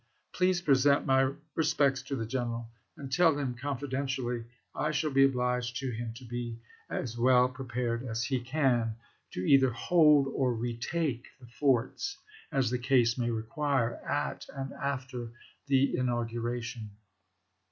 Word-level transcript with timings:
Please 0.33 0.61
present 0.63 1.05
my 1.05 1.31
respects 1.53 2.01
to 2.01 2.15
the 2.15 2.25
general, 2.25 2.67
and 2.97 3.11
tell 3.11 3.37
him, 3.37 3.53
confidentially, 3.53 4.45
I 4.73 4.89
shall 4.89 5.11
be 5.11 5.25
obliged 5.25 5.77
to 5.77 5.91
him 5.91 6.11
to 6.15 6.23
be 6.25 6.57
as 6.89 7.19
well 7.19 7.47
prepared 7.47 8.01
as 8.07 8.23
he 8.23 8.39
can 8.39 8.95
to 9.29 9.41
either 9.45 9.69
hold 9.69 10.25
or 10.33 10.55
retake 10.55 11.27
the 11.39 11.45
forts, 11.45 12.17
as 12.51 12.71
the 12.71 12.79
case 12.79 13.15
may 13.15 13.29
require, 13.29 13.97
at 13.97 14.47
and 14.55 14.73
after 14.73 15.33
the 15.67 15.95
inauguration." 15.95 16.89